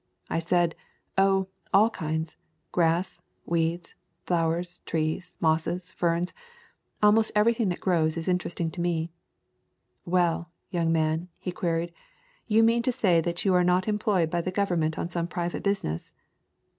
[0.31, 0.73] I said,
[1.15, 2.35] "Oh, all kinds;
[2.71, 3.93] grass, weeds,
[4.25, 6.33] flowers, trees, mosses, ferns,—
[7.03, 9.11] almost every thing that grows is interesting to me."
[10.03, 11.93] "Well, young man," he queried,
[12.47, 15.27] "you mean to say that you are not employed by the Gov ernment on some
[15.27, 16.13] private business?"